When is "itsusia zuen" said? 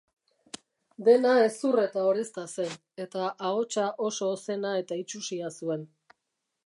5.05-5.85